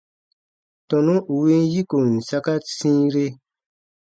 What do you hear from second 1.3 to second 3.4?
ù win yikon saka sĩire.